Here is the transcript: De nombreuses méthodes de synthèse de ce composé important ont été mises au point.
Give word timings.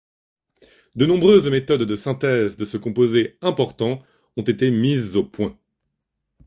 De 0.95 1.05
nombreuses 1.05 1.47
méthodes 1.51 1.83
de 1.83 1.95
synthèse 1.95 2.57
de 2.57 2.65
ce 2.65 2.75
composé 2.75 3.37
important 3.43 4.01
ont 4.35 4.41
été 4.41 4.71
mises 4.71 5.15
au 5.15 5.23
point. 5.23 5.55